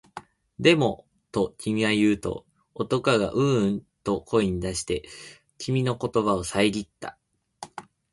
[0.59, 5.03] でも、と君は言うと、男がううんと声に出して、
[5.59, 7.19] 君の言葉をさえぎった